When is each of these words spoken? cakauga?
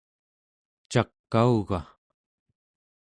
cakauga? 0.91 1.79